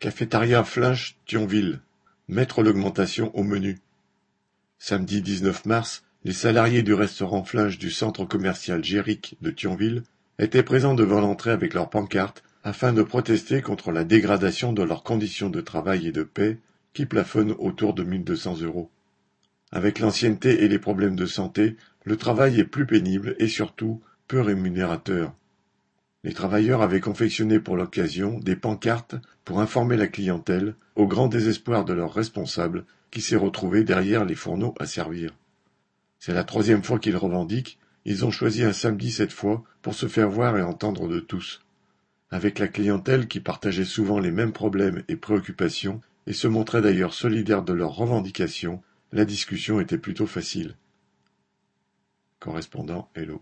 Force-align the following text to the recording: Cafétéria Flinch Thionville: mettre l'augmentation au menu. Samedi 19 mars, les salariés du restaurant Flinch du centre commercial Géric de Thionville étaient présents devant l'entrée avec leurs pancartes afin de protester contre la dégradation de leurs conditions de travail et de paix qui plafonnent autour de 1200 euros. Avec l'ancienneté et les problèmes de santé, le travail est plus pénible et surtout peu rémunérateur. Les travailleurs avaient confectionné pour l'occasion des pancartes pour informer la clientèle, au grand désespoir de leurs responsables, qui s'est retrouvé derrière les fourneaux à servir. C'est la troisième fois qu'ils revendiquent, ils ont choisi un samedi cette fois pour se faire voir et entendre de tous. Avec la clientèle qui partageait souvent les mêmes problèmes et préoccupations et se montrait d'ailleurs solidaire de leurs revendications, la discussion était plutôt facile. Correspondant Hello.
Cafétéria 0.00 0.62
Flinch 0.62 1.16
Thionville: 1.26 1.80
mettre 2.28 2.62
l'augmentation 2.62 3.36
au 3.36 3.42
menu. 3.42 3.80
Samedi 4.78 5.22
19 5.22 5.66
mars, 5.66 6.04
les 6.22 6.32
salariés 6.32 6.84
du 6.84 6.94
restaurant 6.94 7.42
Flinch 7.42 7.78
du 7.78 7.90
centre 7.90 8.24
commercial 8.24 8.84
Géric 8.84 9.36
de 9.42 9.50
Thionville 9.50 10.04
étaient 10.38 10.62
présents 10.62 10.94
devant 10.94 11.20
l'entrée 11.20 11.50
avec 11.50 11.74
leurs 11.74 11.90
pancartes 11.90 12.44
afin 12.62 12.92
de 12.92 13.02
protester 13.02 13.60
contre 13.60 13.90
la 13.90 14.04
dégradation 14.04 14.72
de 14.72 14.84
leurs 14.84 15.02
conditions 15.02 15.50
de 15.50 15.60
travail 15.60 16.06
et 16.06 16.12
de 16.12 16.22
paix 16.22 16.58
qui 16.92 17.04
plafonnent 17.04 17.56
autour 17.58 17.92
de 17.92 18.04
1200 18.04 18.60
euros. 18.60 18.92
Avec 19.72 19.98
l'ancienneté 19.98 20.62
et 20.62 20.68
les 20.68 20.78
problèmes 20.78 21.16
de 21.16 21.26
santé, 21.26 21.76
le 22.04 22.16
travail 22.16 22.60
est 22.60 22.64
plus 22.64 22.86
pénible 22.86 23.34
et 23.40 23.48
surtout 23.48 24.00
peu 24.28 24.40
rémunérateur. 24.42 25.34
Les 26.24 26.32
travailleurs 26.32 26.82
avaient 26.82 27.00
confectionné 27.00 27.60
pour 27.60 27.76
l'occasion 27.76 28.38
des 28.40 28.56
pancartes 28.56 29.14
pour 29.44 29.60
informer 29.60 29.96
la 29.96 30.08
clientèle, 30.08 30.74
au 30.96 31.06
grand 31.06 31.28
désespoir 31.28 31.84
de 31.84 31.92
leurs 31.92 32.12
responsables, 32.12 32.84
qui 33.10 33.20
s'est 33.20 33.36
retrouvé 33.36 33.84
derrière 33.84 34.24
les 34.24 34.34
fourneaux 34.34 34.74
à 34.78 34.86
servir. 34.86 35.34
C'est 36.18 36.34
la 36.34 36.44
troisième 36.44 36.82
fois 36.82 36.98
qu'ils 36.98 37.16
revendiquent, 37.16 37.78
ils 38.04 38.24
ont 38.24 38.30
choisi 38.30 38.64
un 38.64 38.72
samedi 38.72 39.12
cette 39.12 39.32
fois 39.32 39.62
pour 39.82 39.94
se 39.94 40.06
faire 40.06 40.28
voir 40.28 40.58
et 40.58 40.62
entendre 40.62 41.08
de 41.08 41.20
tous. 41.20 41.62
Avec 42.30 42.58
la 42.58 42.68
clientèle 42.68 43.28
qui 43.28 43.40
partageait 43.40 43.84
souvent 43.84 44.18
les 44.18 44.30
mêmes 44.30 44.52
problèmes 44.52 45.02
et 45.08 45.16
préoccupations 45.16 46.00
et 46.26 46.32
se 46.32 46.48
montrait 46.48 46.82
d'ailleurs 46.82 47.14
solidaire 47.14 47.62
de 47.62 47.72
leurs 47.72 47.94
revendications, 47.94 48.82
la 49.12 49.24
discussion 49.24 49.80
était 49.80 49.98
plutôt 49.98 50.26
facile. 50.26 50.74
Correspondant 52.38 53.08
Hello. 53.14 53.36